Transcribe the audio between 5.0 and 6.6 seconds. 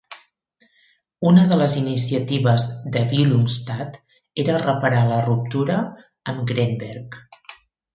la ruptura amb